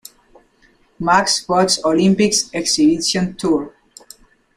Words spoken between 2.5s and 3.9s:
exhibition tour.